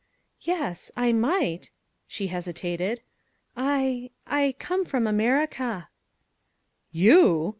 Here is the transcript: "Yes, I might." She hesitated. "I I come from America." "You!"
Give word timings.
"Yes, 0.41 0.89
I 0.97 1.11
might." 1.11 1.69
She 2.07 2.25
hesitated. 2.25 3.01
"I 3.55 4.09
I 4.25 4.55
come 4.57 4.83
from 4.83 5.05
America." 5.05 5.89
"You!" 6.91 7.21